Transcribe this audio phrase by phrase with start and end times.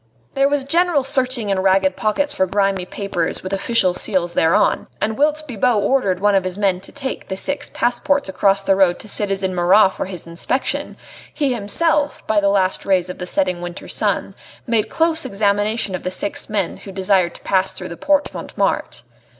[0.33, 5.15] There was general searching in ragged pockets for grimy papers with official seals thereon, and
[5.15, 8.97] whilst Bibot ordered one of his men to take the six passports across the road
[8.97, 10.97] to citizen Marat for his inspection,
[11.31, 14.33] he himself, by the last rays of the setting winter sun,
[14.65, 19.03] made close examination of the six men who desired to pass through the Porte Montmartre.